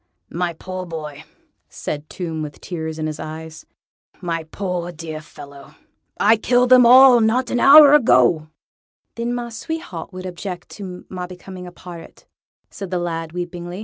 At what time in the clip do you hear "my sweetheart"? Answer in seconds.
9.35-10.11